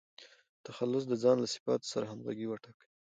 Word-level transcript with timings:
تخلص 0.65 1.03
د 1.07 1.13
ځان 1.23 1.37
له 1.43 1.47
صفاتو 1.55 1.89
سره 1.93 2.05
همږغي 2.11 2.45
وټاکئ. 2.47 2.87